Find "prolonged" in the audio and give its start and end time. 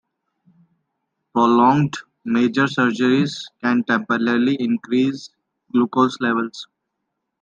1.31-1.95